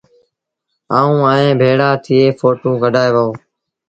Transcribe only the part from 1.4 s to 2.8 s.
ڀيڙآ ٿئي ڦوٽو